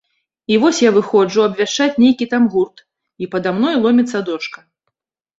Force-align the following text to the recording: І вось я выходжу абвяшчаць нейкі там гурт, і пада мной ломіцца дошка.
І 0.53 0.55
вось 0.61 0.77
я 0.83 0.91
выходжу 0.93 1.43
абвяшчаць 1.47 1.97
нейкі 2.03 2.25
там 2.31 2.47
гурт, 2.53 2.77
і 3.25 3.29
пада 3.35 3.53
мной 3.57 3.75
ломіцца 3.83 4.17
дошка. 4.31 4.59